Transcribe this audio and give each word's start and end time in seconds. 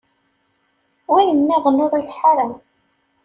Win-nniḍen 1.11 1.83
ur 1.85 1.91
ileḥḥu 1.95 2.23
ara. 2.31 2.47